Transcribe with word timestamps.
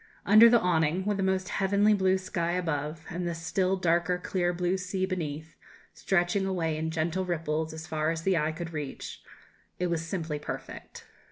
Under 0.25 0.49
the 0.49 0.59
awning 0.59 1.05
with 1.05 1.17
the 1.17 1.21
most 1.21 1.49
heavenly 1.49 1.93
blue 1.93 2.17
sky 2.17 2.53
above, 2.53 3.05
and 3.11 3.27
the 3.27 3.35
still 3.35 3.75
darker 3.75 4.17
clear 4.17 4.51
blue 4.51 4.75
sea 4.75 5.05
beneath, 5.05 5.55
stretching 5.93 6.47
away 6.47 6.75
in 6.75 6.89
gentle 6.89 7.23
ripples 7.23 7.71
as 7.71 7.85
far 7.85 8.09
as 8.09 8.23
the 8.23 8.35
eye 8.35 8.51
could 8.51 8.73
reach 8.73 9.21
it 9.77 9.91
was 9.91 10.03
simply 10.03 10.39
perfect. 10.39 11.05